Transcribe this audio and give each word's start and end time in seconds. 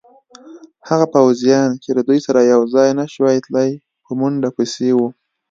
هغه 0.89 1.05
پوځیان 1.13 1.69
چې 1.83 1.89
له 1.97 2.01
دوی 2.07 2.19
سره 2.27 2.49
یوځای 2.53 2.89
نه 2.99 3.05
شوای 3.13 3.37
تلای، 3.45 3.71
په 4.03 4.11
منډه 4.19 4.49
پسې 4.57 4.89
وو. 4.95 5.07